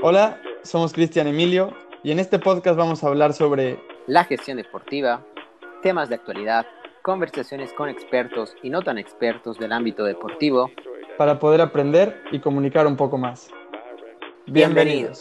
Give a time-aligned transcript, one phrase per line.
[0.00, 1.74] Hola, somos Cristian Emilio
[2.04, 5.26] y en este podcast vamos a hablar sobre la gestión deportiva,
[5.82, 6.66] temas de actualidad,
[7.02, 10.70] conversaciones con expertos y no tan expertos del ámbito deportivo
[11.16, 13.50] para poder aprender y comunicar un poco más.
[14.46, 15.18] Bienvenidos.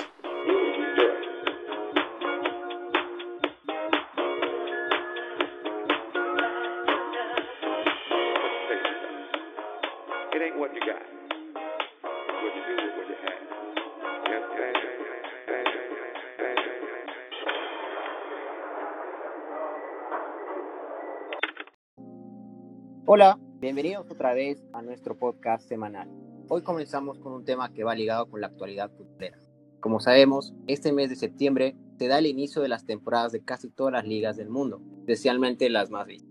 [23.09, 26.09] Hola, bienvenidos otra vez a nuestro podcast semanal.
[26.49, 29.39] Hoy comenzamos con un tema que va ligado con la actualidad futbolera.
[29.79, 33.69] Como sabemos, este mes de septiembre se da el inicio de las temporadas de casi
[33.69, 36.29] todas las ligas del mundo, especialmente las más vistas.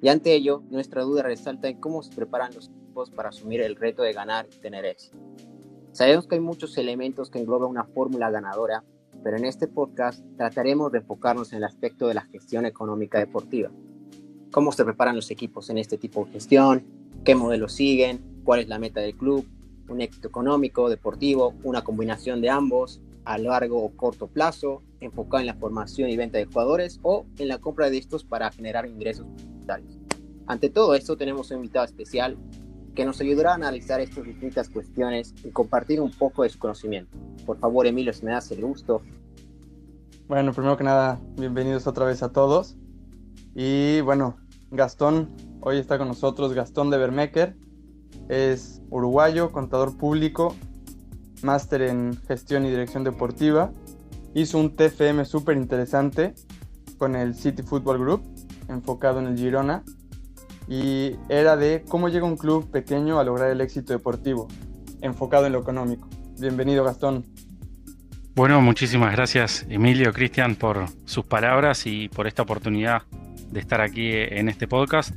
[0.00, 3.74] Y ante ello, nuestra duda resalta en cómo se preparan los equipos para asumir el
[3.74, 5.18] reto de ganar y tener éxito.
[5.90, 8.84] Sabemos que hay muchos elementos que engloban una fórmula ganadora,
[9.24, 13.72] pero en este podcast trataremos de enfocarnos en el aspecto de la gestión económica deportiva,
[14.52, 16.84] cómo se preparan los equipos en este tipo de gestión,
[17.24, 19.44] qué modelos siguen, cuál es la meta del club,
[19.88, 25.46] un éxito económico, deportivo, una combinación de ambos a largo o corto plazo, enfocado en
[25.46, 29.26] la formación y venta de jugadores o en la compra de estos para generar ingresos
[29.26, 29.98] publicitarios.
[30.46, 32.36] Ante todo esto tenemos un invitado especial
[32.94, 37.16] que nos ayudará a analizar estas distintas cuestiones y compartir un poco de su conocimiento.
[37.46, 39.00] Por favor, Emilio, si me das el gusto.
[40.28, 42.76] Bueno, primero que nada, bienvenidos otra vez a todos.
[43.54, 44.36] Y bueno,
[44.72, 45.28] Gastón,
[45.60, 47.54] hoy está con nosotros Gastón de Bermecker.
[48.30, 50.56] Es uruguayo, contador público,
[51.42, 53.70] máster en gestión y dirección deportiva.
[54.32, 56.34] Hizo un TFM súper interesante
[56.96, 58.22] con el City Football Group,
[58.68, 59.84] enfocado en el Girona.
[60.66, 64.48] Y era de cómo llega un club pequeño a lograr el éxito deportivo,
[65.02, 66.08] enfocado en lo económico.
[66.40, 67.26] Bienvenido, Gastón.
[68.34, 73.02] Bueno, muchísimas gracias, Emilio, Cristian, por sus palabras y por esta oportunidad
[73.52, 75.14] de estar aquí en este podcast.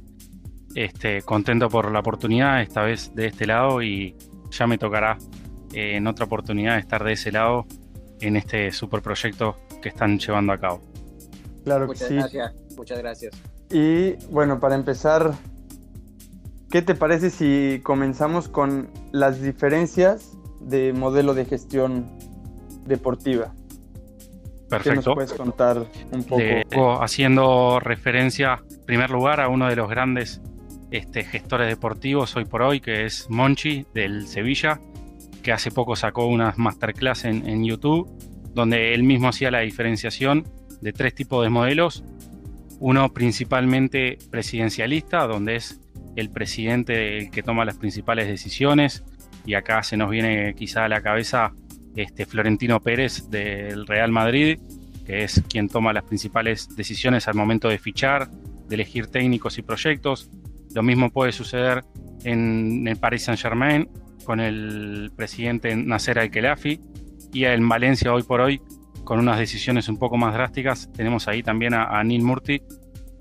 [0.75, 4.15] Este, contento por la oportunidad, esta vez de este lado, y
[4.51, 5.17] ya me tocará
[5.73, 7.65] eh, en otra oportunidad estar de ese lado
[8.19, 10.81] en este super proyecto que están llevando a cabo.
[11.63, 12.15] Claro muchas que sí.
[12.15, 13.35] Gracias, muchas gracias.
[13.71, 15.33] Y bueno, para empezar,
[16.69, 22.05] ¿qué te parece si comenzamos con las diferencias de modelo de gestión
[22.85, 23.53] deportiva?
[24.69, 24.89] Perfecto.
[24.89, 27.03] ¿Qué nos puedes contar un poco?
[27.03, 30.41] haciendo referencia, en primer lugar, a uno de los grandes
[30.91, 34.79] este, gestores deportivos hoy por hoy, que es Monchi del Sevilla,
[35.43, 38.09] que hace poco sacó una masterclass en, en YouTube,
[38.53, 40.45] donde él mismo hacía la diferenciación
[40.81, 42.03] de tres tipos de modelos.
[42.79, 45.79] Uno principalmente presidencialista, donde es
[46.15, 49.03] el presidente el que toma las principales decisiones,
[49.45, 51.53] y acá se nos viene quizá a la cabeza
[51.95, 54.59] este, Florentino Pérez del Real Madrid,
[55.05, 58.29] que es quien toma las principales decisiones al momento de fichar,
[58.67, 60.29] de elegir técnicos y proyectos.
[60.73, 61.83] Lo mismo puede suceder
[62.23, 63.87] en el Paris Saint-Germain
[64.25, 66.79] con el presidente Nasser Al-Khelafi
[67.31, 68.59] y en Valencia hoy por hoy
[69.03, 70.91] con unas decisiones un poco más drásticas.
[70.91, 72.61] Tenemos ahí también a, Neil Murti,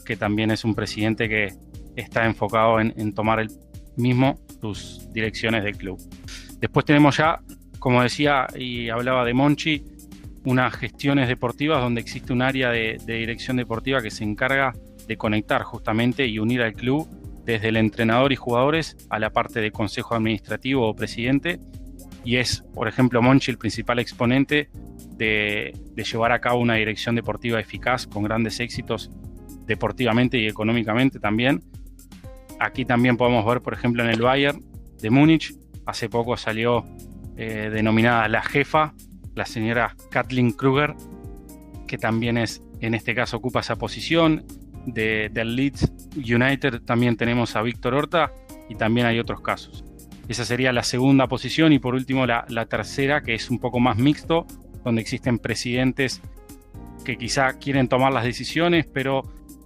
[0.05, 1.53] que también es un presidente que
[1.95, 3.49] está enfocado en, en tomar el
[3.97, 6.01] mismo sus direcciones del club.
[6.59, 7.39] Después tenemos ya
[7.85, 9.85] como decía y hablaba de Monchi,
[10.47, 14.73] unas gestiones deportivas donde existe un área de, dirección deportiva que se encarga
[15.07, 17.07] de conectar justamente y unir al club
[17.45, 21.61] desde el entrenador y jugadores a la parte de consejo administrativo o presidente.
[22.25, 24.71] Y es, por ejemplo, Monchi el principal exponente
[25.19, 29.11] de, llevar a cabo una dirección deportiva eficaz con grandes éxitos
[29.67, 31.63] deportivamente y económicamente también.
[32.59, 34.65] Aquí también podemos ver, por ejemplo, en el Bayern
[35.03, 36.83] de Múnich, hace poco salió
[37.37, 38.95] eh, denominada la jefa,
[39.35, 40.95] la señora Kathleen Kruger,
[41.87, 44.45] que también es, en este caso, ocupa esa posición.
[44.87, 48.33] De, del Leeds United también tenemos a Víctor Horta
[48.69, 49.83] y también hay otros casos.
[50.29, 53.81] Esa sería la segunda posición y por último la, la tercera, que es un poco
[53.81, 54.47] más mixto,
[54.85, 56.21] donde existen presidentes
[57.05, 59.23] que quizá quieren tomar las decisiones, pero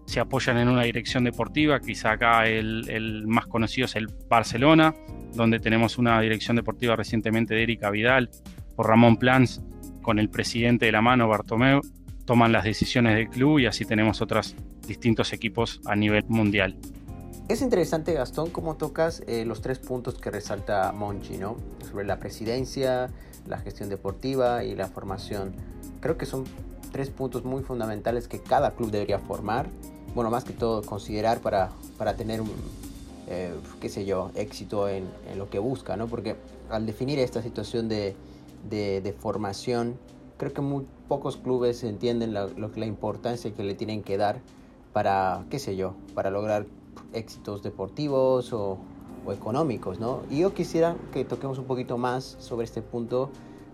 [0.09, 1.81] se apoyan en una dirección deportiva.
[1.81, 4.95] Quizá acá el, el, más conocido es el Barcelona,
[5.35, 8.31] donde tenemos una dirección deportiva recientemente de Erika Vidal
[8.75, 9.61] por Ramón Plans,
[10.01, 11.83] con el presidente de la mano, Bartomeu,
[12.25, 14.57] toman las decisiones del club y así tenemos otros
[14.87, 16.79] distintos equipos a nivel mundial.
[17.51, 21.57] Es interesante, Gastón, cómo tocas eh, los tres puntos que resalta Monchi, ¿no?
[21.91, 23.11] Sobre la presidencia,
[23.47, 25.53] la gestión deportiva y la formación.
[26.01, 26.45] Creo que son
[26.91, 29.69] tres puntos muy fundamentales que cada club debería formar.
[30.15, 32.51] Bueno, más que todo considerar para, para tener un,
[33.29, 35.07] eh, qué sé yo, éxito en,
[35.37, 36.07] lo que busca, ¿no?
[36.07, 36.37] Porque
[36.71, 38.17] al definir esta situación de,
[38.71, 39.99] de, formación,
[40.39, 44.41] creo que muy pocos clubes entienden la, la importancia que le tienen que dar
[44.93, 46.67] para, qué sé yo, para lograr
[47.13, 48.79] éxitos deportivos o,
[49.31, 50.23] económicos, ¿no?
[50.31, 53.29] Y yo quisiera que toquemos un poquito más sobre este punto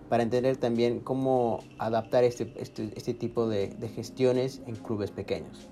[0.09, 5.67] para entender también cómo adaptar este, este, este tipo de, gestiones en clubes pequeños.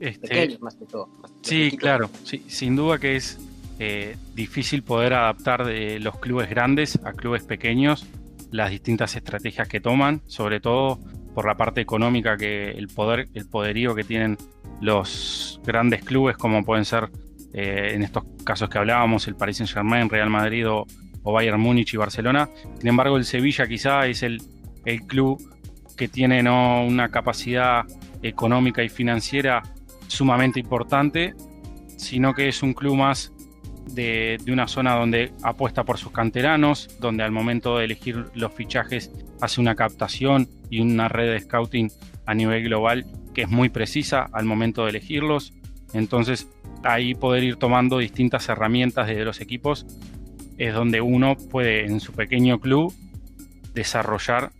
[0.00, 1.08] Este, pequeños más que todo.
[1.42, 3.38] sí, claro, sí, sin duda que es
[3.78, 8.06] eh, difícil poder adaptar de los clubes grandes a clubes pequeños
[8.50, 11.00] las distintas estrategias que toman, sobre todo
[11.34, 14.38] por la parte económica que el poder, el poderío que tienen
[14.80, 17.10] los grandes clubes como pueden ser
[17.52, 20.86] eh, en estos casos que hablábamos el Paris Saint Germain, Real Madrid o,
[21.32, 22.48] Bayern Múnich y Barcelona.
[22.78, 24.42] Sin embargo, el Sevilla quizá es el,
[24.84, 25.42] el club
[25.96, 26.84] que tiene ¿no?
[26.84, 27.84] una capacidad
[28.22, 29.62] económica y financiera
[30.06, 31.34] sumamente importante,
[31.96, 33.32] sino que es un club más
[33.86, 38.52] de, de, una zona donde apuesta por sus canteranos, donde al momento de elegir los
[38.52, 39.10] fichajes
[39.40, 41.90] hace una captación y una red de scouting
[42.26, 43.04] a nivel global
[43.34, 45.52] que es muy precisa al momento de elegirlos.
[45.92, 46.48] Entonces,
[46.82, 49.86] ahí poder ir tomando distintas herramientas desde los equipos
[50.58, 52.94] es donde uno puede en su pequeño club
[53.74, 54.52] desarrollar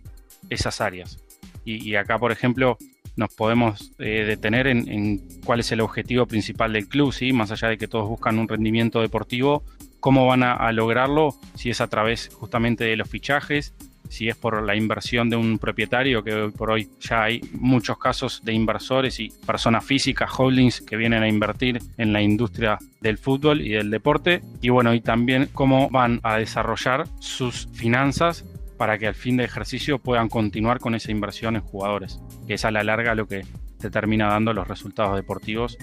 [0.49, 1.19] esas áreas.
[1.63, 2.77] Y, acá, por ejemplo,
[3.15, 7.33] nos podemos eh, detener en, cuál es el objetivo principal del club, ¿sí?
[7.33, 9.63] más allá de que todos buscan un rendimiento deportivo,
[9.99, 13.73] cómo van a lograrlo, si es a través justamente de los fichajes,
[14.09, 17.97] si es por la inversión de un propietario, que hoy por hoy ya hay muchos
[17.97, 23.17] casos de inversores y personas físicas, holdings, que vienen a invertir en la industria del
[23.17, 24.41] fútbol y del deporte.
[24.61, 28.45] Y bueno, y también cómo van a desarrollar sus finanzas
[28.77, 32.65] para que al fin de ejercicio puedan continuar con esa inversión en jugadores, que es
[32.65, 33.45] a la larga lo que
[33.79, 35.77] te termina dando los resultados deportivos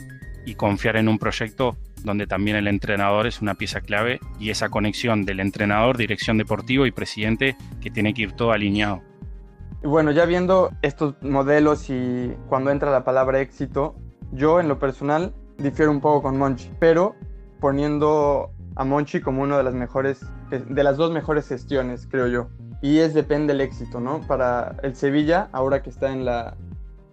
[0.45, 4.69] y confiar en un proyecto donde también el entrenador es una pieza clave y esa
[4.69, 9.02] conexión del entrenador, dirección deportiva y presidente que tiene que ir todo alineado.
[9.82, 13.96] Bueno, ya viendo estos modelos y cuando entra la palabra éxito,
[14.31, 17.16] yo en lo personal difiero un poco con Monchi, pero
[17.60, 22.49] poniendo a Monchi como una de las mejores, de las dos mejores gestiones, creo yo.
[22.81, 24.20] Y es depende del éxito, ¿no?
[24.26, 26.56] Para el Sevilla, ahora que está en la,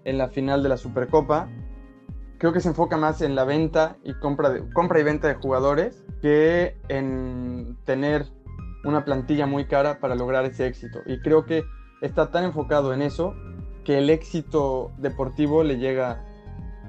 [0.04, 1.48] en la final de la Supercopa,
[2.40, 5.36] creo que se enfoca más en la venta y compra, de, compra y venta de
[5.36, 8.26] jugadores que en tener
[8.86, 11.00] una plantilla muy cara para lograr ese éxito.
[11.06, 11.66] Y creo que
[12.02, 13.36] está tan enfocado en eso
[13.84, 16.26] que el éxito deportivo le llega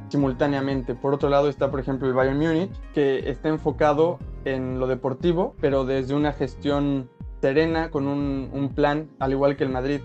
[0.08, 0.94] simultáneamente.
[0.94, 5.56] Por otro lado está, por ejemplo, el Bayern Múnich, que está enfocado en lo deportivo,
[5.60, 7.10] pero desde una gestión
[7.40, 10.00] serena, con un, un plan, al igual que el Madrid,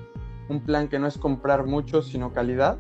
[0.50, 2.80] un plan que no es comprar mucho, sino calidad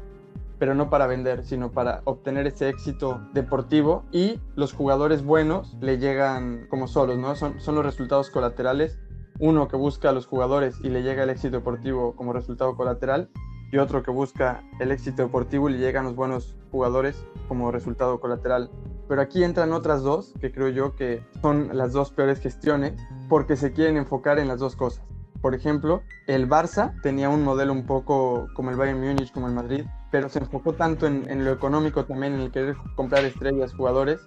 [0.60, 5.98] pero no para vender, sino para obtener ese éxito deportivo y los jugadores buenos le
[5.98, 7.36] llegan como solos, ¿no?
[7.36, 9.00] Son, son los resultados colaterales,
[9.40, 13.30] uno que busca a los jugadores y le llega el éxito deportivo como resultado colateral
[13.72, 18.19] y otro que busca el éxito deportivo y le llegan los buenos jugadores como resultado
[18.19, 18.69] colateral.
[19.08, 22.94] Pero aquí entran otras dos que creo yo que son las dos peores gestiones
[23.28, 25.04] porque se quieren enfocar en las dos cosas.
[25.42, 29.54] Por ejemplo, el Barça tenía un modelo un poco como el Bayern Múnich, como el
[29.54, 34.22] Madrid, pero se enfocó tanto en, lo económico también, en el querer comprar estrellas, jugadores,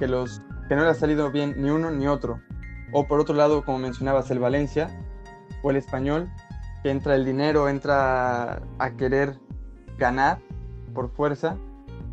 [0.00, 2.40] que, los, que no le ha salido bien ni uno ni otro.
[2.90, 4.90] O por otro lado, como mencionabas, el Valencia
[5.62, 6.28] o el español,
[6.82, 9.38] que entra el dinero, entra a querer
[9.98, 10.40] ganar
[10.94, 11.56] por fuerza,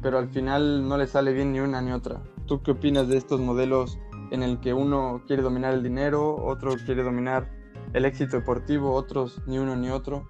[0.03, 2.21] pero al final no le sale bien ni una ni otra.
[2.45, 3.97] ¿Tú qué opinas de estos modelos
[4.29, 7.49] en el que uno quiere dominar el dinero, otro quiere dominar
[7.93, 10.27] el éxito deportivo, otros ni uno ni otro?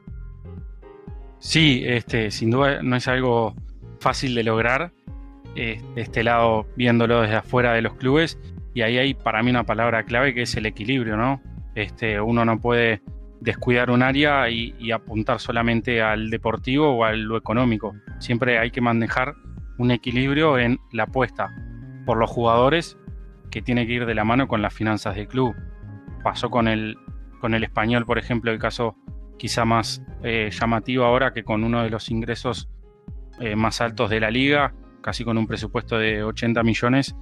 [1.39, 3.55] Sí, este, sin duda no es algo
[3.99, 4.91] fácil de lograr.
[5.55, 8.37] Eh, este lado, viéndolo desde afuera de los clubes,
[8.73, 11.41] y ahí hay para mí una palabra clave que es el equilibrio, ¿no?
[11.73, 13.01] Este, uno no puede
[13.39, 17.95] descuidar un área y, apuntar solamente al deportivo o a lo económico.
[18.19, 19.35] Siempre hay que manejar
[19.77, 21.53] un equilibrio en la apuesta
[22.05, 22.97] por los jugadores
[23.51, 25.55] que tiene que ir de la mano con las finanzas del club.
[26.23, 26.97] Pasó con el,
[27.39, 28.95] con el español, por ejemplo, el caso
[29.37, 32.69] quizá más eh, llamativo ahora que con uno de los ingresos
[33.39, 37.15] eh, más altos de la liga, casi con un presupuesto de 80 millones,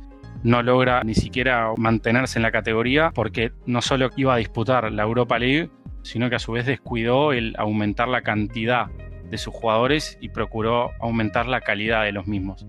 [0.43, 5.03] no logra ni siquiera mantenerse en la categoría porque no solo iba a disputar la
[5.03, 5.69] Europa League,
[6.03, 8.87] sino que a su vez descuidó el aumentar la cantidad
[9.29, 12.65] de sus jugadores y procuró aumentar la calidad de los mismos.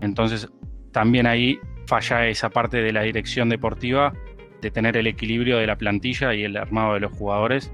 [0.00, 0.48] Entonces,
[0.90, 4.12] también ahí falla esa parte de la dirección deportiva
[4.60, 7.72] de tener el equilibrio de la plantilla y el armado de los jugadores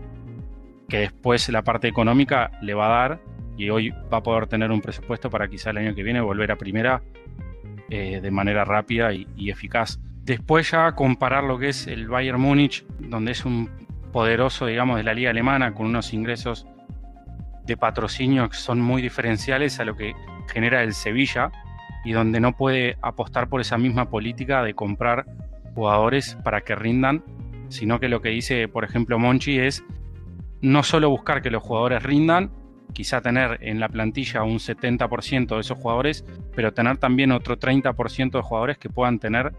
[0.88, 3.21] que después la parte económica le va a dar
[3.57, 6.50] y hoy va a poder tener un presupuesto para quizá el año que viene volver
[6.50, 7.02] a primera
[7.90, 9.99] eh, de manera rápida y, eficaz.
[10.25, 13.71] Después ya comparar lo que es el Bayern Múnich, donde es un
[14.12, 16.66] poderoso, digamos, de la liga alemana, con unos ingresos
[17.66, 20.14] de patrocinio que son muy diferenciales a lo que
[20.52, 21.50] genera el Sevilla
[22.04, 25.26] y donde no puede apostar por esa misma política de comprar
[25.75, 27.23] jugadores para que rindan,
[27.68, 29.85] sino que lo que dice, por ejemplo, Monchi es
[30.60, 32.50] no solo buscar que los jugadores rindan,
[32.92, 36.24] quizá tener en la plantilla un 70% de esos jugadores,
[36.54, 39.52] pero tener también otro 30% de jugadores que puedan tener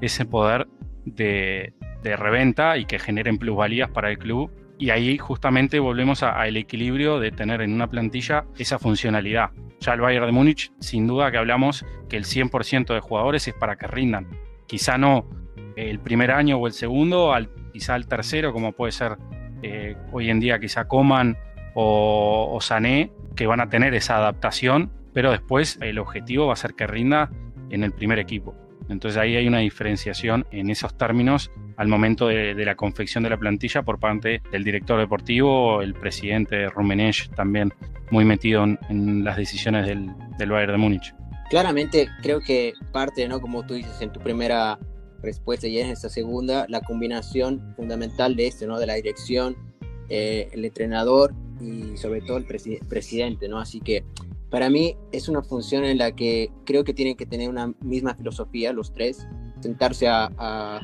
[0.00, 0.66] ese poder
[1.04, 4.50] de, reventa y que generen plusvalías para el club.
[4.78, 9.50] Y ahí justamente volvemos al equilibrio de tener en una plantilla esa funcionalidad.
[9.80, 13.54] Ya el Bayern de Múnich, sin duda que hablamos que el 100% de jugadores es
[13.54, 14.26] para que rindan.
[14.66, 15.28] Quizá no
[15.76, 17.34] el primer año o el segundo,
[17.72, 19.18] quizá el tercero, como puede ser
[19.62, 21.36] eh, hoy en día quizá Coman
[21.74, 26.56] o, o Sané, que van a tener esa adaptación, pero después el objetivo va a
[26.56, 27.30] ser que rinda
[27.70, 28.54] en el primer equipo.
[28.88, 33.38] Entonces ahí hay una diferenciación en esos términos al momento de, la confección de la
[33.38, 37.72] plantilla por parte del director deportivo, el presidente Rumenech también
[38.10, 41.14] muy metido en, las decisiones del, del, Bayern de Múnich.
[41.48, 43.40] Claramente creo que parte, ¿no?
[43.40, 44.78] como tú dices en tu primera
[45.22, 48.78] respuesta y en esta segunda, la combinación fundamental de esto, ¿no?
[48.78, 49.56] de la dirección,
[50.08, 53.58] eh, el entrenador y sobre todo el presidente, ¿no?
[53.58, 54.04] Así que
[54.50, 58.14] para mí es una función en la que creo que tienen que tener una misma
[58.14, 59.26] filosofía los tres,
[59.60, 60.80] sentarse a,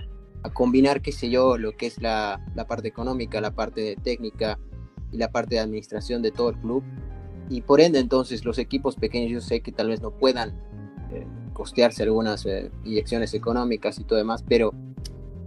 [0.55, 4.61] combinar, qué sé yo, lo que es la, parte económica, la parte de técnica
[5.11, 6.85] y la parte de administración de todo el club.
[7.49, 10.50] Y por ende, entonces, los equipos pequeños yo sé que tal vez no puedan
[11.12, 11.26] eh,
[11.57, 14.75] costearse algunas eh, inyecciones económicas y todo demás, pero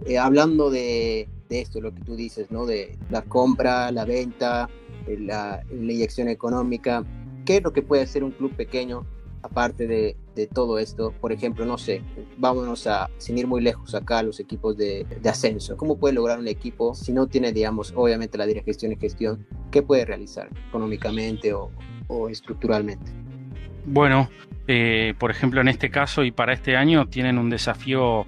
[0.06, 2.66] eh, hablando de, de, esto, lo que tú dices, ¿no?
[2.66, 4.68] De la compra, la venta,
[5.06, 7.04] la, la inyección económica,
[7.44, 9.06] ¿Qué es lo que puede hacer un club pequeño
[9.42, 10.16] aparte de,
[10.54, 11.12] todo esto?
[11.20, 12.02] Por ejemplo, no sé,
[12.38, 15.76] vámonos a, sin ir muy lejos acá, los equipos de, ascenso.
[15.76, 19.46] ¿Cómo puede lograr un equipo si no tiene, digamos, obviamente la dirección y gestión?
[19.70, 21.70] ¿Qué puede realizar económicamente o,
[22.28, 23.12] estructuralmente?
[23.92, 24.30] Bueno,
[24.68, 28.24] eh, por ejemplo, en este caso y para este año tienen un desafío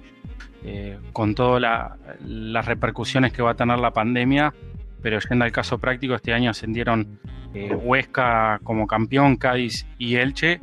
[0.65, 4.53] eh, con todas las repercusiones que va a tener la pandemia,
[5.01, 7.17] pero yendo al caso práctico, este año ascendieron
[7.53, 10.59] eh, Huesca como campeón, Cádiz y Elche,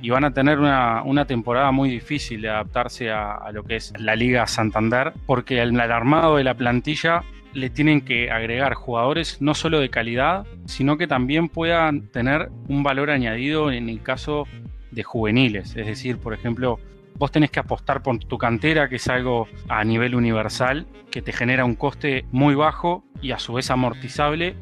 [0.00, 4.14] y van a tener una, temporada muy difícil de adaptarse a, lo que es la
[4.14, 9.54] Liga Santander, porque el, el armado de la plantilla le tienen que agregar jugadores no
[9.54, 14.46] solo de calidad, sino que también puedan tener un valor añadido en el caso
[14.90, 15.76] de juveniles.
[15.76, 16.78] Es decir, por ejemplo,
[17.16, 21.32] vos tenés que apostar por tu cantera, que es algo a nivel universal, que te
[21.32, 24.56] genera un coste muy bajo y a su vez amortizable,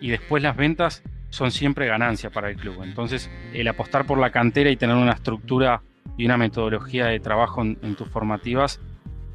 [0.00, 2.82] y después las ventas son siempre ganancia para el club.
[2.82, 5.82] Entonces, el apostar por la cantera y tener una estructura
[6.16, 8.80] y una metodología de trabajo en, tus formativas,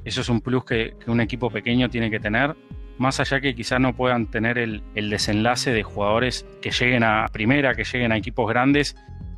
[0.06, 2.56] eso es un plus que, un equipo pequeño tiene que tener,
[3.00, 7.74] más allá que quizás no puedan tener el, desenlace de jugadores que lleguen a primera,
[7.74, 8.96] que lleguen a equipos grandes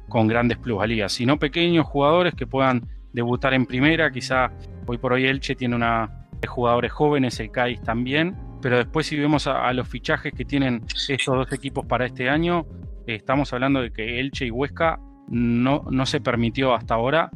[0.10, 4.52] con grandes plusvalías, sino pequeños jugadores que puedan debutar en primera, quizá
[4.88, 9.18] hoy por hoy Elche tiene una de jugadores jóvenes, el Cádiz también, pero después si
[9.18, 12.66] vemos a, los fichajes que tienen estos dos equipos para este año,
[13.06, 15.00] eh, estamos hablando de que Elche y Huesca
[15.30, 17.30] no, no se permitió hasta ahora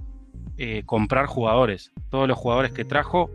[0.58, 1.92] eh, comprar jugadores.
[2.10, 3.30] Todos los jugadores que trajo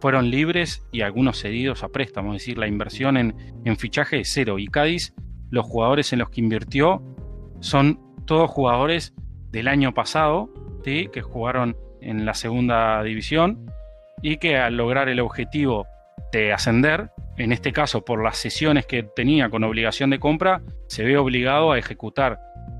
[0.00, 3.34] fueron libres y algunos cedidos a préstamo, es decir, la inversión en,
[3.64, 4.58] en fichaje es cero.
[4.58, 5.14] Y Cádiz,
[5.50, 7.02] los jugadores en los que invirtió
[7.60, 9.14] son todos jugadores
[9.50, 10.50] del año pasado,
[10.86, 13.66] que jugaron en la segunda división
[14.22, 15.84] y que al lograr el objetivo
[16.32, 21.04] de ascender en este caso por las sesiones que tenía con obligación de compra, se
[21.04, 22.38] ve obligado a ejecutar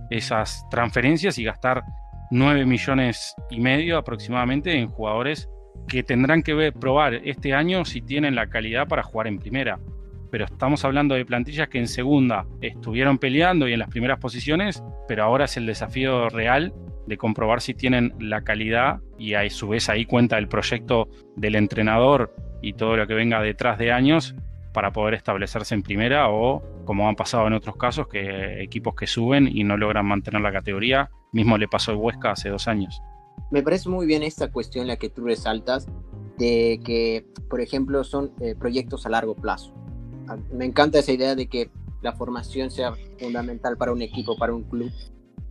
[0.08, 1.82] esas transferencias y gastar
[2.30, 5.50] 9 millones y medio aproximadamente en jugadores
[5.88, 9.78] que tendrán que probar este año si tienen la calidad para jugar en primera.
[10.30, 14.82] Pero estamos hablando de plantillas que en segunda estuvieron peleando y en las primeras posiciones,
[15.08, 16.74] pero ahora es el desafío real
[17.06, 21.54] de comprobar si tienen la calidad y a su vez ahí cuenta el proyecto del
[21.54, 24.34] entrenador y todo lo que venga detrás de años
[24.72, 29.06] para poder establecerse en primera o, como han pasado en otros casos, que equipos que
[29.06, 33.00] suben y no logran mantener la categoría, mismo le pasó al Huesca hace dos años.
[33.50, 35.86] Me parece muy bien esta cuestión la que tú resaltas
[36.38, 39.72] de que, por ejemplo, son eh, proyectos a largo plazo.
[40.52, 41.70] Me encanta esa idea de que
[42.02, 44.90] la formación sea fundamental para un equipo, para un club,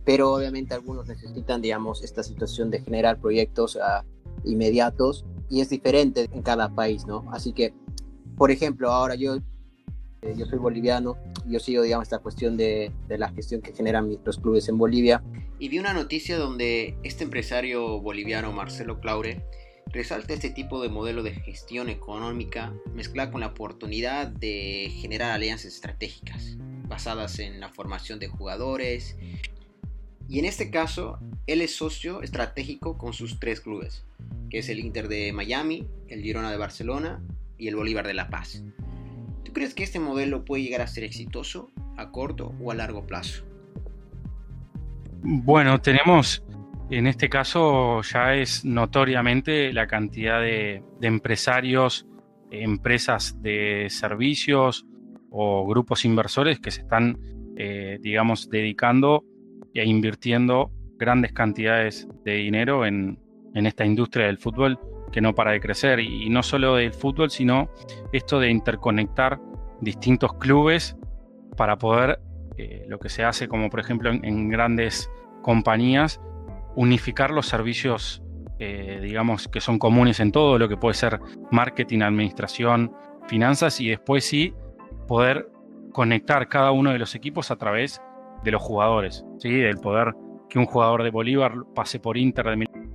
[0.04, 4.04] pero obviamente algunos necesitan, digamos, esta situación de generar proyectos ah,
[4.44, 7.24] inmediatos y es diferente en cada país, ¿no?
[7.32, 7.74] Así que
[8.36, 9.38] por ejemplo, ahora yo,
[10.26, 11.16] eh, yo soy boliviano,
[11.46, 15.22] yo sigo, digamos, esta cuestión de, de la gestión que generan los clubes en Bolivia.
[15.58, 19.42] Y vi una noticia donde este empresario boliviano, Marcelo Claure,
[19.92, 25.72] resalta este tipo de modelo de gestión económica mezclada con la oportunidad de generar alianzas
[25.74, 26.56] estratégicas
[26.88, 29.16] basadas en la formación de jugadores.
[30.28, 34.04] Y en este caso, él es socio estratégico con sus tres clubes,
[34.50, 37.22] que es el Inter de Miami, el Girona de Barcelona
[37.58, 38.62] y el Bolívar de La Paz.
[39.46, 43.06] ¿Tú crees que este modelo puede llegar a ser exitoso a corto o a largo
[43.06, 43.44] plazo?
[45.22, 46.44] Bueno, tenemos
[46.90, 52.06] en este caso ya es notoriamente la cantidad de, empresarios,
[52.50, 54.84] empresas de servicios
[55.30, 57.16] o grupos inversores que se están,
[57.56, 59.24] eh, digamos, dedicando
[59.74, 63.18] e invirtiendo grandes cantidades de dinero en,
[63.54, 64.78] esta industria del fútbol
[65.12, 66.00] que no para de crecer.
[66.00, 67.68] Y, no solo del fútbol, sino
[68.12, 69.40] esto de interconectar
[69.80, 70.96] distintos clubes
[71.56, 72.20] para poder,
[72.58, 75.10] eh, lo que se hace como por ejemplo en grandes
[75.42, 76.20] compañías,
[76.74, 78.22] unificar los servicios,
[78.58, 81.18] eh, digamos, que son comunes en todo, lo que puede ser
[81.50, 82.92] marketing, administración,
[83.26, 84.54] finanzas, y después sí
[85.06, 85.48] poder
[85.92, 88.02] conectar cada uno de los equipos a través
[88.44, 89.50] de los jugadores, ¿sí?
[89.50, 90.14] del poder
[90.48, 92.46] que un jugador de Bolívar pase por Inter,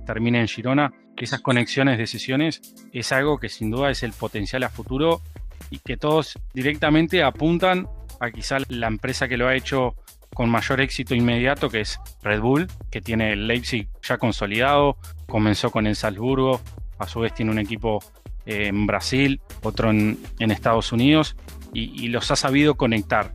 [0.04, 0.92] termine en Girona,
[1.22, 2.60] esas conexiones de sesiones
[2.92, 5.22] es algo que sin duda es el potencial a futuro
[5.70, 7.86] y que todos directamente apuntan
[8.20, 9.94] a quizá la empresa que lo ha hecho
[10.34, 14.96] con mayor éxito inmediato, que es Red Bull, que tiene el Leipzig ya consolidado,
[15.28, 16.60] comenzó con el Salzburgo,
[16.98, 18.00] a su vez tiene un equipo
[18.46, 21.36] eh, en Brasil, otro en, Estados Unidos,
[21.74, 23.34] y, los ha sabido conectar.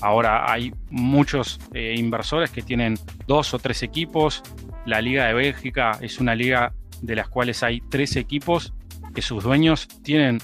[0.00, 4.42] Ahora hay muchos eh, inversores que tienen dos o tres equipos.
[4.86, 6.72] La Liga de Bélgica es una liga
[7.02, 8.74] de las cuales hay tres equipos
[9.14, 10.38] que sus dueños tienen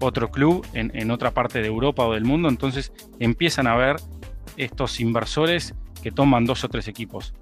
[0.00, 3.96] otro club en, en, otra parte de Europa o del mundo, entonces empiezan a ver
[4.56, 7.34] estos inversores que toman dos o tres equipos.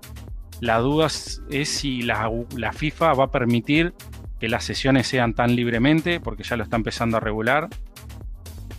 [0.61, 1.09] La duda
[1.51, 3.93] es si la, FIFA va a permitir
[4.41, 7.69] que las sesiones sean tan libremente, porque ya lo está empezando a regular,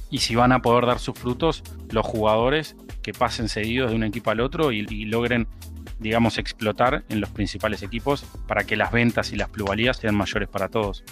[0.10, 4.04] y si van a poder dar sus frutos los jugadores que pasen cedidos de un
[4.04, 5.48] equipo al otro y, logren,
[6.00, 10.50] digamos, explotar en los principales equipos para que las ventas y las plusvalías sean mayores
[10.50, 11.04] para todos.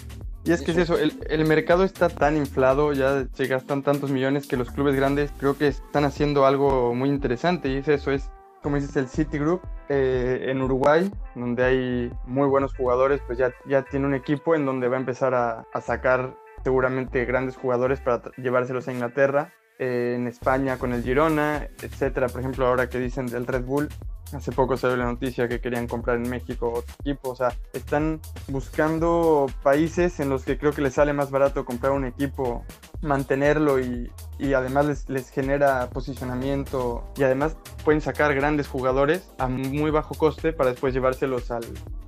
[0.46, 4.46] Y es que es eso, el, mercado está tan inflado, ya se gastan tantos millones
[4.46, 8.30] que los clubes grandes creo que están haciendo algo muy interesante y es eso, es
[8.62, 13.82] como dices el Citigroup eh, en Uruguay, donde hay muy buenos jugadores, pues ya, ya
[13.82, 18.88] tiene un equipo en donde va a empezar a, sacar seguramente grandes jugadores para llevárselos
[18.88, 19.52] a Inglaterra.
[19.78, 22.28] Eh, en España con el Girona, etcétera.
[22.28, 23.88] Por ejemplo, ahora que dicen del Red Bull,
[24.32, 27.30] Hace poco salió la noticia que querían comprar en México otro equipo.
[27.30, 31.92] O sea, están buscando países en los que creo que les sale más barato comprar
[31.92, 32.64] un equipo,
[33.00, 34.10] mantenerlo y,
[34.54, 40.52] además les, les, genera posicionamiento y además pueden sacar grandes jugadores a muy bajo coste
[40.52, 41.64] para después llevárselos al,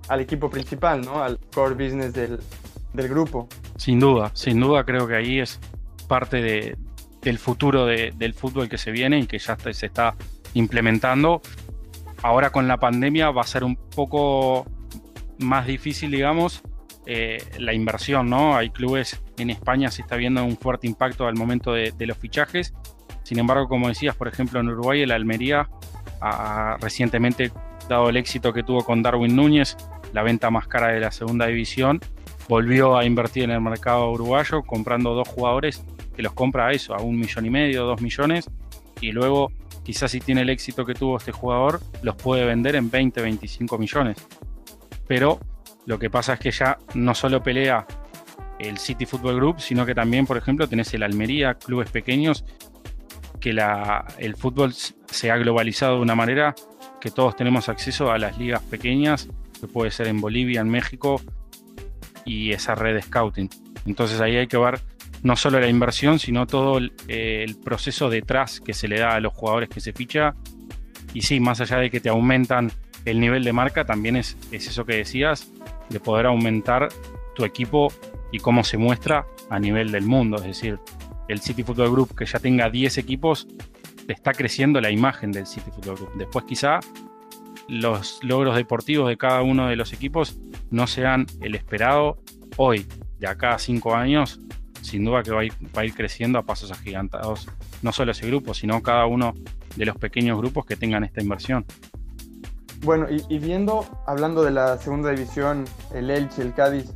[0.09, 1.23] al equipo principal, ¿no?
[1.23, 2.41] Al core business del,
[2.93, 3.49] del, grupo.
[3.77, 5.61] Sin duda, sin duda creo que ahí es
[6.09, 6.77] parte de,
[7.23, 10.15] del futuro de, del fútbol que se viene y que ya se está
[10.55, 11.43] implementando
[12.27, 14.67] ahora con la pandemia va a ser un poco
[15.39, 16.63] más difícil, digamos,
[17.07, 18.57] eh, la inversión, ¿no?
[18.57, 22.75] Hay clubes en España se está viendo un fuerte impacto al momento de, los fichajes.
[23.23, 25.69] Sin embargo, como decías, por ejemplo, en Uruguay, el Almería
[26.81, 27.53] recientemente
[27.89, 29.77] dado el éxito que tuvo con Darwin Núñez,
[30.13, 32.01] la venta más cara de la segunda división,
[32.49, 35.85] volvió a invertir en el mercado uruguayo comprando dos jugadores
[36.17, 38.51] que los compra a eso, a un millón y medio, dos millones,
[39.01, 39.53] y luego
[39.87, 43.79] quizás si tiene el éxito que tuvo este jugador, los puede vender en 20, 25
[43.79, 44.17] millones.
[45.07, 45.39] Pero
[45.87, 47.87] lo que pasa es que ya no solo pelea
[48.59, 52.45] el City Football Group, sino que también, por ejemplo, tenés el Almería, clubes pequeños,
[53.39, 53.51] que
[54.19, 56.57] el fútbol se ha globalizado de una manera
[57.01, 59.29] que todos tenemos acceso a las ligas pequeñas,
[59.61, 61.23] que puede ser en Bolivia, en México,
[62.25, 63.49] y esa red de scouting.
[63.87, 64.81] Entonces ahí hay que ver
[65.27, 69.21] no solo la inversión, sino todo eh, el, proceso detrás que se le da a
[69.21, 70.35] los jugadores que se ficha.
[71.15, 72.71] Y sí, más allá de que te aumentan
[73.05, 75.51] el nivel de marca, también es, es eso que decías,
[75.89, 76.91] de poder aumentar
[77.35, 77.93] tu equipo
[78.31, 80.37] y cómo se muestra a nivel del mundo.
[80.37, 80.79] Es decir,
[81.27, 83.49] el City Football Group que ya tenga 10 equipos,
[84.07, 86.13] está creciendo la imagen del City Football Group.
[86.19, 86.79] Después quizá
[87.69, 90.39] los logros deportivos de cada uno de los equipos
[90.71, 92.23] no sean el esperado
[92.57, 92.87] hoy,
[93.19, 94.39] de acá a 5 años,
[94.83, 97.49] sin duda que va a, ir, creciendo a pasos agigantados,
[97.83, 99.35] no solo ese grupo, sino cada uno
[99.77, 101.65] de los pequeños grupos que tengan esta inversión.
[102.83, 106.93] Bueno, y, viendo, hablando de la segunda división, el Elche, el Cádiz,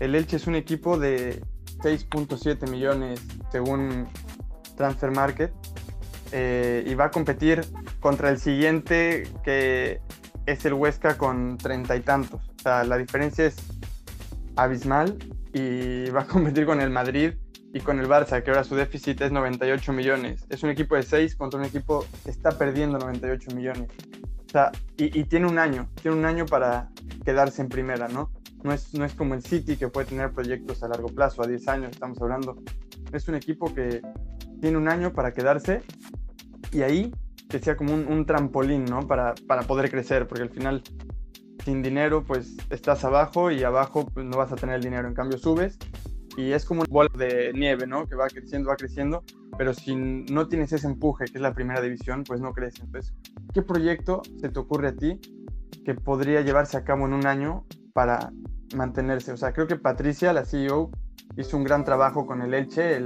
[0.00, 1.40] el Elche es un equipo de
[1.78, 4.08] 6.7 millones según
[4.76, 5.52] Transfer Market
[6.32, 7.62] eh, y va a competir
[8.00, 10.00] contra el siguiente que
[10.46, 12.40] es el Huesca con treinta y tantos.
[12.58, 13.56] O sea, la diferencia es
[14.56, 15.16] abismal
[15.52, 17.34] y va a competir con el Madrid
[17.72, 20.44] y con el Barça, que ahora su déficit es 98 millones.
[20.48, 23.90] Es un equipo de 6 contra un equipo que está perdiendo 98 millones.
[24.46, 26.90] O sea, y, tiene un año, tiene un año para
[27.24, 28.32] quedarse en primera, ¿no?
[28.64, 31.46] No es, no es como el City que puede tener proyectos a largo plazo, a
[31.46, 32.60] 10 años estamos hablando.
[33.12, 34.02] Es un equipo que
[34.60, 35.82] tiene un año para quedarse
[36.72, 37.12] y ahí
[37.48, 39.06] que sea como un, trampolín, ¿no?
[39.06, 40.82] Para, para poder crecer, porque al final
[41.70, 45.14] sin dinero pues estás abajo y abajo pues no vas a tener el dinero, en
[45.14, 45.78] cambio subes
[46.36, 48.06] y es como un bola de nieve, ¿no?
[48.06, 49.22] Que va creciendo, va creciendo,
[49.56, 52.82] pero si no tienes ese empuje, que es la primera división, pues no crece.
[52.82, 53.14] Entonces,
[53.54, 55.20] ¿qué proyecto se te ocurre a ti
[55.84, 58.32] que podría llevarse a cabo en un año para
[58.74, 59.30] mantenerse?
[59.30, 60.90] O sea, creo que Patricia, la CEO,
[61.36, 62.98] hizo un gran trabajo con el Elche,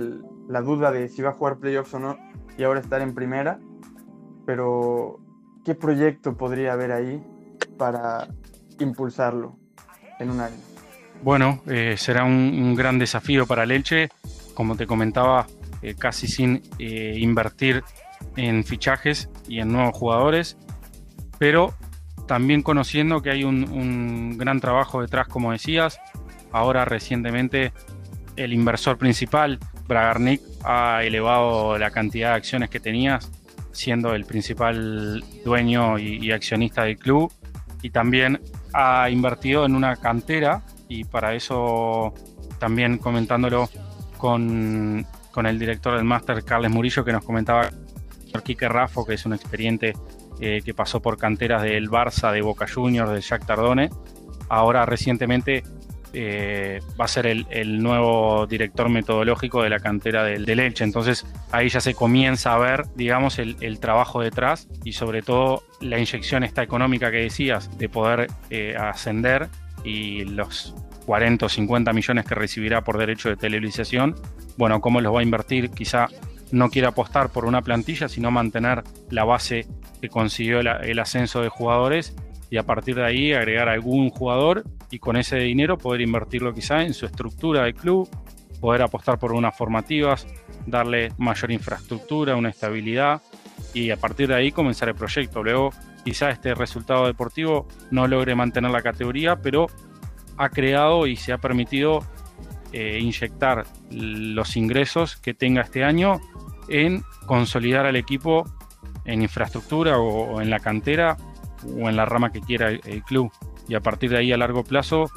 [0.49, 2.17] la duda de si va a jugar playoffs o no
[2.57, 3.59] y ahora estar en primera,
[4.47, 5.19] pero
[5.65, 7.23] ¿qué proyecto podría haber ahí
[7.77, 8.29] para
[8.81, 9.57] impulsarlo
[10.19, 10.57] en un año?
[11.23, 14.11] Bueno, eh, será un, gran desafío para el Elche,
[14.55, 15.47] como te comentaba,
[15.83, 17.83] eh, casi sin eh, invertir
[18.37, 20.59] en fichajes y en nuevos jugadores,
[21.39, 21.75] pero
[22.27, 25.99] también conociendo que hay un, gran trabajo detrás, como decías.
[26.53, 27.73] Ahora recientemente
[28.37, 33.31] el inversor principal, Bragarnik, ha elevado la cantidad de acciones que tenías,
[33.73, 37.33] siendo el principal dueño y accionista del club,
[37.83, 38.41] y también
[38.75, 42.13] ha invertido en una cantera y para eso
[42.59, 43.69] también comentándolo
[44.19, 45.07] con,
[45.37, 47.71] el director del máster, Carles Murillo, que nos comentaba
[48.43, 49.95] Quique Raffo, que es un experiente
[50.41, 53.91] eh, que pasó por canteras del Barça, de Boca Juniors, de Jack Tardone.
[54.49, 55.63] Ahora recientemente
[56.15, 60.85] eh, va a ser el, nuevo director metodológico de la cantera del, del, Elche.
[60.85, 65.99] Entonces ahí ya se comienza a ver, digamos, el, trabajo detrás y sobre todo la
[65.99, 69.49] inyección esta económica que decías de poder eh, ascender
[69.83, 70.75] y los
[71.07, 74.15] 40 o 50 millones que recibirá por derecho de televisación,
[74.57, 76.09] bueno, cómo los va a invertir, quizá
[76.53, 79.67] no quiere apostar por una plantilla, sino mantener la base
[80.01, 82.15] que consiguió el, ascenso de jugadores
[82.55, 86.83] y a partir de ahí agregar algún jugador y con ese dinero poder invertirlo quizá
[86.83, 88.09] en su estructura de club,
[88.61, 90.25] poder apostar por unas formativas,
[90.65, 93.21] darle mayor infraestructura, una estabilidad
[93.75, 95.43] y a partir de ahí comenzar el proyecto.
[95.43, 95.71] Luego
[96.05, 99.67] quizá este resultado deportivo no logre mantener la categoría, pero
[100.37, 102.05] ha creado y se ha permitido
[102.73, 106.21] eh, inyectar los ingresos que tenga este año
[106.69, 108.45] en consolidar al equipo
[109.07, 111.17] en infraestructura o, en la cantera
[111.67, 113.31] o en la rama que quiera el, club
[113.69, 115.11] y a partir de ahí a largo plazo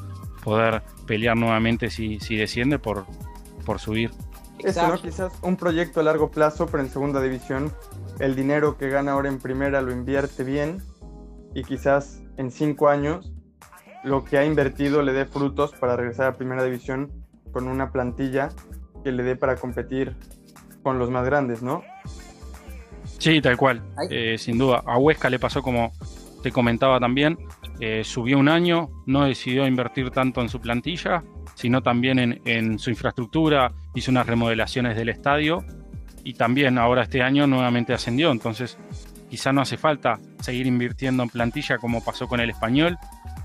[0.43, 3.05] poder pelear nuevamente si, si desciende por,
[3.65, 4.11] por subir.
[4.59, 4.95] Eso, ¿no?
[4.99, 7.71] Quizás un proyecto a largo plazo, pero en segunda división
[8.19, 10.81] el dinero que gana ahora en primera lo invierte bien
[11.53, 13.31] y quizás en cinco años
[14.03, 17.11] lo que ha invertido le dé frutos para regresar a primera división
[17.51, 18.49] con una plantilla
[19.03, 20.15] que le dé para competir
[20.83, 21.83] con los más grandes, ¿no?
[23.19, 24.83] Sí, tal cual, eh, sin duda.
[24.85, 25.91] A Huesca le pasó como
[26.47, 27.37] te comentaba también,
[27.81, 31.21] eh, subió un año, no decidió invertir tanto en su plantilla,
[31.55, 35.65] sino también en, en su infraestructura, hizo unas remodelaciones del estadio
[36.23, 38.77] y también ahora este año nuevamente ascendió, entonces
[39.29, 42.97] quizá no hace falta seguir invirtiendo en plantilla como pasó con el español,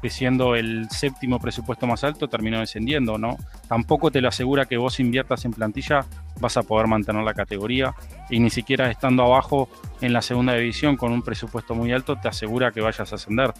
[0.03, 3.37] que siendo el séptimo presupuesto más alto terminó descendiendo, ¿no?
[3.69, 6.05] Tampoco te lo asegura que vos inviertas en plantilla
[6.41, 7.95] vas a poder mantener la categoría
[8.29, 9.69] y ni siquiera estando abajo
[10.01, 13.55] en la segunda división con un presupuesto muy alto te asegura que vayas a ascender.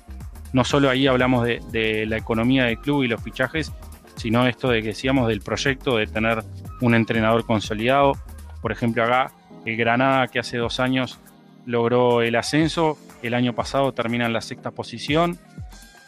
[0.53, 3.73] No solo ahí hablamos de, de la economía del club y los fichajes,
[4.17, 6.43] sino esto de que decíamos del proyecto de tener
[6.81, 8.15] un entrenador consolidado,
[8.61, 9.33] por ejemplo, acá
[9.65, 11.21] el Granada, que hace dos años
[11.67, 15.39] logró el ascenso, el año pasado termina en la sexta posición,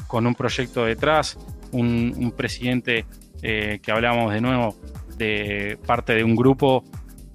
[0.06, 1.38] con un proyecto detrás,
[1.72, 3.04] un, presidente
[3.42, 4.76] eh, que hablamos de nuevo
[5.16, 6.84] de parte de un grupo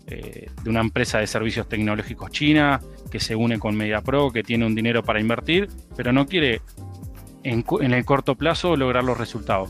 [0.08, 2.80] eh, de una empresa de servicios tecnológicos china
[3.12, 6.62] que se une con MediaPro, que tiene un dinero para invertir, pero no quiere
[7.44, 9.70] en el corto plazo lograr los resultados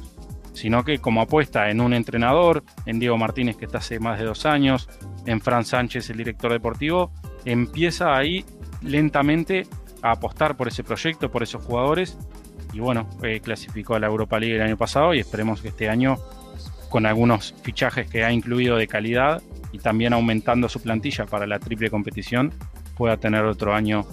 [0.59, 4.25] sino que como apuesta en un entrenador, en Diego Martínez que está hace más de
[4.25, 4.89] dos años,
[5.25, 7.11] en Fran Sánchez, el director deportivo,
[7.45, 8.43] empieza ahí
[8.81, 9.65] lentamente
[10.01, 12.17] a apostar por ese proyecto, por esos jugadores,
[12.73, 15.89] y bueno, eh, clasificó a la Europa League el año pasado y esperemos que este
[15.89, 16.17] año,
[16.89, 21.59] con algunos fichajes que ha incluido de calidad y también aumentando su plantilla para la
[21.59, 22.53] triple competición,
[22.95, 24.05] pueda tener otro año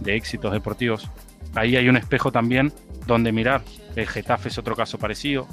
[0.00, 1.08] de éxitos deportivos.
[1.54, 2.72] Ahí hay un espejo también
[3.06, 3.62] donde mirar.
[3.96, 5.46] El Getafe es otro caso parecido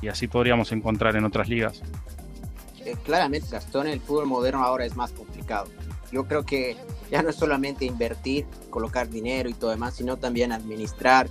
[0.00, 1.82] y así podríamos encontrar en otras ligas.
[2.84, 5.68] Eh, claramente, Gastón, el fútbol moderno ahora es más complicado.
[6.10, 6.76] Yo creo que
[7.10, 11.28] ya no es solamente invertir, colocar dinero y todo demás, sino también administrar,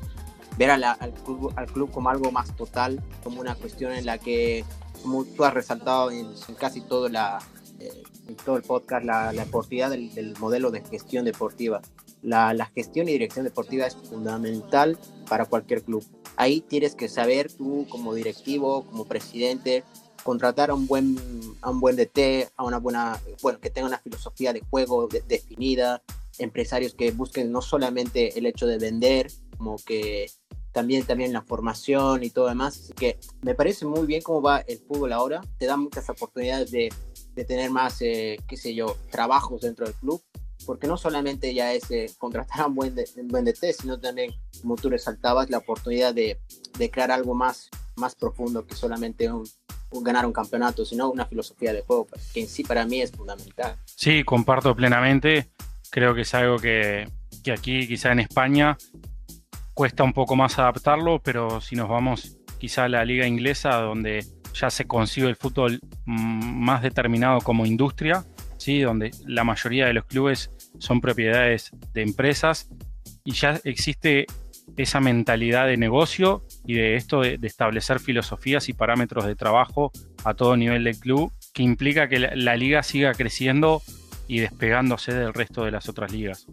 [0.59, 4.65] ver al, club, al club como algo más total, como una cuestión en la que,
[5.01, 6.27] como tú has resaltado en,
[6.59, 7.39] casi todo, la,
[7.79, 8.03] eh,
[8.43, 11.81] todo el podcast, la, la deportividad del, modelo de gestión deportiva.
[12.21, 16.03] La, la, gestión y dirección deportiva es fundamental para cualquier club.
[16.35, 19.85] Ahí tienes que saber tú como directivo, como presidente,
[20.25, 21.17] contratar a un buen
[21.61, 26.03] a un buen DT, a una buena, bueno, que tenga una filosofía de juego definida,
[26.37, 30.29] empresarios que busquen no solamente el hecho de vender, como que
[30.71, 32.77] también, también la formación y todo demás.
[32.77, 35.41] Así que me parece muy bien cómo va el fútbol ahora.
[35.57, 36.89] Te da muchas oportunidades de,
[37.35, 40.21] de tener más, eh, qué sé yo, trabajos dentro del club.
[40.65, 42.93] Porque no solamente ya es eh, contratar a un buen,
[43.25, 46.39] buen DT, sino también, como tú resaltabas, la oportunidad de,
[46.77, 49.45] de crear algo más, más profundo que solamente un,
[49.91, 53.77] ganar un campeonato, sino una filosofía de juego, que en sí para mí es fundamental.
[53.85, 55.49] Sí, comparto plenamente.
[55.89, 57.09] Creo que es algo que,
[57.43, 58.77] que aquí, quizá en España,
[59.79, 64.25] cuesta un poco más adaptarlo, pero si nos vamos quizá a la liga inglesa, donde
[64.53, 68.25] ya se concibe el fútbol mm, más determinado como industria,
[68.57, 68.81] ¿sí?
[68.81, 72.67] donde la mayoría de los clubes son propiedades de empresas
[73.23, 74.25] y ya existe
[74.75, 79.93] esa mentalidad de negocio y de esto de, establecer filosofías y parámetros de trabajo
[80.25, 83.81] a todo nivel del club, que implica que la, liga siga creciendo
[84.27, 86.47] y despegándose del resto de las otras ligas.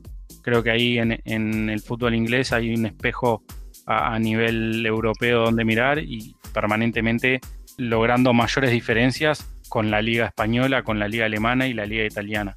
[0.47, 3.43] Creo que ahí en, el fútbol inglés hay un espejo
[3.85, 7.41] a, nivel europeo donde mirar y permanentemente
[7.79, 12.57] logrando mayores diferencias con la liga española, con la liga alemana y la liga italiana.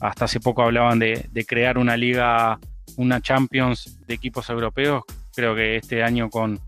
[0.00, 2.58] Hasta hace poco hablaban de, crear una liga
[2.96, 6.58] una Champions de equipos europeos, creo que este año con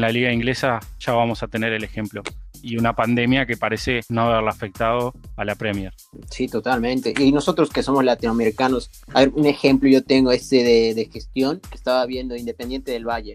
[0.00, 2.22] la liga inglesa ya vamos a tener el ejemplo.
[2.62, 5.92] Y una pandemia que parece no haberla afectado a la Premier.
[6.30, 7.14] Sí, totalmente.
[7.18, 11.60] Y nosotros que somos latinoamericanos, a ver, un ejemplo yo tengo este de, de gestión
[11.60, 13.34] que estaba viendo Independiente del Valle.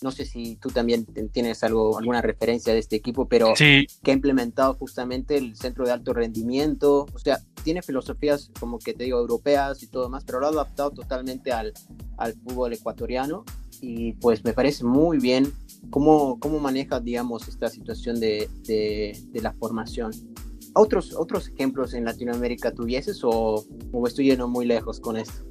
[0.00, 4.12] No sé si tú también tienes algo, alguna referencia de este equipo, pero que ha
[4.12, 7.06] implementado justamente el centro de alto rendimiento.
[7.12, 10.50] O sea, tiene filosofías como que te digo, europeas y todo más, pero lo ha
[10.50, 11.72] adaptado totalmente al,
[12.16, 13.44] al fútbol ecuatoriano.
[13.80, 15.52] Y pues me parece muy bien
[15.90, 20.12] cómo, cómo maneja, digamos, esta situación de, de, la formación.
[20.74, 25.44] ¿Otros, ¿Otros ejemplos en Latinoamérica tuvieses o, o estoy yendo muy lejos con esto?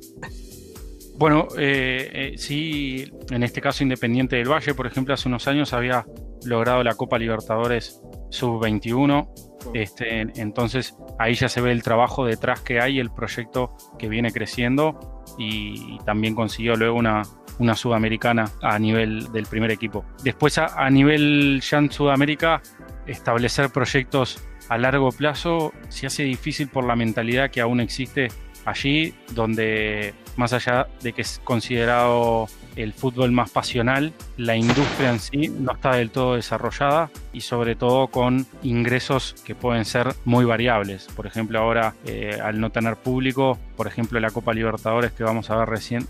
[1.18, 5.74] Bueno, eh, eh, sí, en este caso Independiente del Valle, por ejemplo, hace unos años
[5.74, 6.06] había
[6.46, 9.28] logrado la Copa Libertadores Sub-21.
[9.74, 14.32] Este, entonces ahí ya se ve el trabajo detrás que hay, el proyecto que viene
[14.32, 17.24] creciendo y, también consiguió luego una,
[17.60, 20.06] una sudamericana a nivel del primer equipo.
[20.24, 22.62] Después a, nivel ya en Sudamérica,
[23.06, 28.28] establecer proyectos a largo plazo se hace difícil por la mentalidad que aún existe
[28.68, 35.20] allí, donde más allá de que es considerado el fútbol más pasional, la industria en
[35.20, 40.46] sí no está del todo desarrollada y sobre todo con ingresos que pueden ser muy
[40.46, 41.08] variables.
[41.16, 45.50] Por ejemplo, ahora eh, al no tener público, por ejemplo la Copa Libertadores que vamos
[45.50, 46.06] a ver recién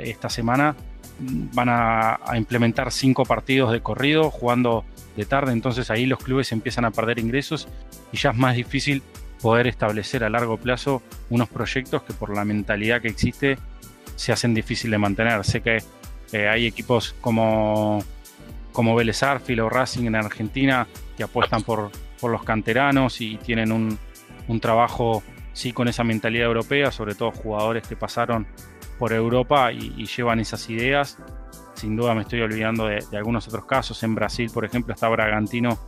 [0.00, 0.76] esta semana,
[1.20, 4.84] van a implementar cinco partidos de corrido jugando
[5.16, 7.66] de tarde, entonces ahí los clubes empiezan a perder ingresos
[8.12, 9.02] y ya es más difícil
[9.40, 13.58] poder establecer a largo plazo unos proyectos que por la mentalidad que existe
[14.16, 15.44] se hacen difícil de mantener.
[15.44, 15.82] Sé que
[16.32, 18.02] eh, hay equipos como,
[18.72, 23.72] como Vélez Arfield o Racing en Argentina que apuestan por, por los canteranos y tienen
[23.72, 23.98] un,
[24.48, 25.22] un trabajo
[25.52, 28.46] sí con esa mentalidad europea, sobre todo jugadores que pasaron
[28.98, 31.18] por Europa y, llevan esas ideas.
[31.74, 34.02] Sin duda me estoy olvidando de, de, algunos otros casos.
[34.02, 35.78] En Brasil, por ejemplo, está Bragantino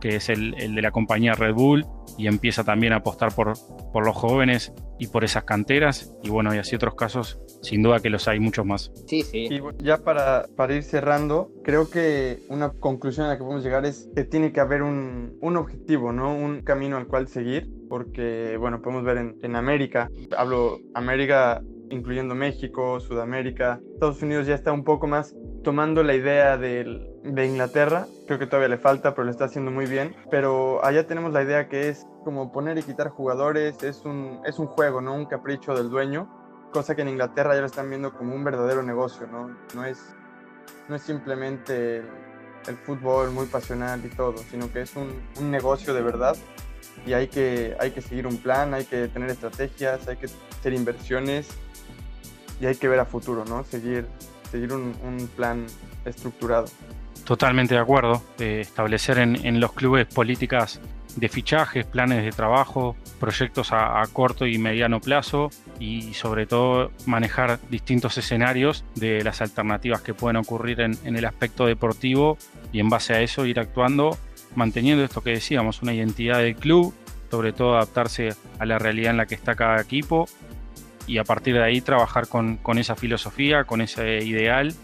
[0.00, 1.86] que es el, de la compañía Red Bull,
[2.18, 3.54] y empieza también a apostar por,
[3.92, 6.14] por los jóvenes y por esas canteras.
[6.22, 8.92] Y bueno, y así otros casos, sin duda que los hay muchos más.
[9.06, 9.48] Sí, sí.
[9.50, 13.84] Y ya para, para ir cerrando, creo que una conclusión a la que podemos llegar
[13.84, 16.34] es que tiene que haber un, un objetivo, ¿no?
[16.34, 22.34] Un camino al cual seguir, porque, bueno, podemos ver en, en América, hablo América incluyendo
[22.34, 28.06] México, Sudamérica, Estados Unidos ya está un poco más tomando la idea de, de Inglaterra,
[28.26, 31.42] creo que todavía le falta, pero lo está haciendo muy bien, pero allá tenemos la
[31.42, 35.26] idea que es como poner y quitar jugadores, es un, es un juego, no un
[35.26, 36.28] capricho del dueño,
[36.72, 39.56] cosa que en Inglaterra ya lo están viendo como un verdadero negocio, ¿no?
[39.74, 40.14] No es,
[40.88, 45.08] no es simplemente el, fútbol muy pasional y todo, sino que es un,
[45.40, 46.36] un negocio de verdad
[47.06, 50.72] y hay que, hay que seguir un plan, hay que tener estrategias, hay que hacer
[50.72, 51.48] inversiones
[52.60, 53.64] y hay que ver a futuro, ¿no?
[53.64, 54.06] Seguir,
[54.54, 55.66] seguir un, plan
[56.04, 56.66] estructurado.
[57.24, 58.22] Totalmente de acuerdo.
[58.38, 60.80] establecer en, los clubes políticas
[61.16, 67.58] de fichajes, planes de trabajo, proyectos a, corto y mediano plazo y sobre todo manejar
[67.68, 72.38] distintos escenarios de las alternativas que pueden ocurrir en, en el aspecto deportivo
[72.72, 74.16] y en base a eso ir actuando
[74.54, 76.94] manteniendo esto que decíamos, una identidad del club,
[77.28, 78.28] sobre todo adaptarse
[78.60, 80.28] a la realidad en la que está cada equipo
[81.06, 84.74] y a partir de ahí trabajar con, esa filosofía, con ese ideal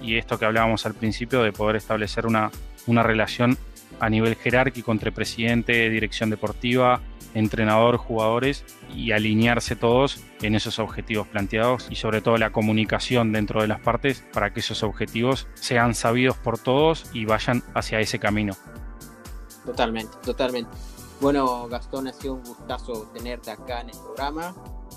[0.00, 2.50] y esto que hablábamos al principio de poder establecer una,
[2.86, 3.58] una relación
[4.00, 7.00] a nivel jerárquico entre presidente, dirección deportiva,
[7.34, 13.60] entrenador, jugadores y alinearse todos en esos objetivos planteados y sobre todo la comunicación dentro
[13.60, 18.18] de las partes para que esos objetivos sean sabidos por todos y vayan hacia ese
[18.18, 18.54] camino.
[19.64, 20.70] Totalmente, totalmente.
[21.20, 24.54] Bueno, Gastón, ha sido un gustazo tenerte acá en el programa.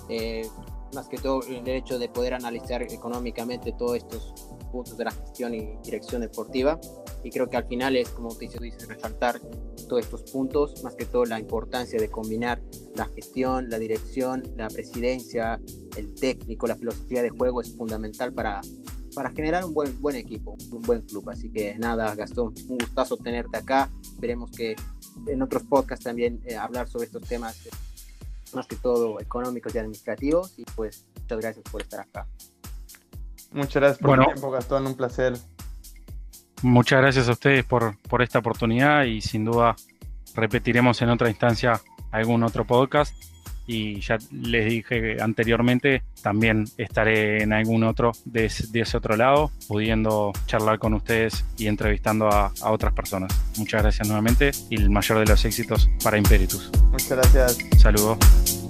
[0.10, 0.48] Eh,
[0.94, 4.34] más que todo el hecho de poder analizar económicamente todos estos
[4.72, 6.80] puntos de la gestión y dirección deportiva.
[7.24, 9.40] Y creo que al final es, como te dice, resaltar
[9.88, 12.62] todos estos puntos, más que todo la importancia de combinar
[12.96, 15.60] la gestión, la dirección, la presidencia,
[15.98, 18.62] el técnico, la filosofía de juego es fundamental para,
[19.14, 21.30] para generar un buen, buen equipo, un buen club.
[21.30, 23.92] Así que nada, Gastón, un gustazo tenerte acá.
[24.02, 24.76] Esperemos que
[25.28, 27.56] en otros podcasts también eh, hablar sobre estos temas,
[28.56, 30.54] más que todo económicos y administrativos.
[30.58, 32.28] Y pues muchas gracias por estar acá.
[33.52, 35.34] Muchas gracias por el tiempo, Gastón, un placer.
[36.62, 39.76] Muchas gracias a ustedes por, por esta oportunidad y sin duda
[40.36, 43.14] repetiremos en otra instancia algún otro podcast
[43.72, 50.34] y ya les dije anteriormente, también estaré en algún otro de, ese otro lado, pudiendo
[50.46, 53.32] charlar con ustedes y entrevistando a, a, otras personas.
[53.58, 56.70] Muchas gracias nuevamente y el mayor de los éxitos para Imperitus.
[56.92, 57.58] Muchas gracias.
[57.78, 58.61] Saludos.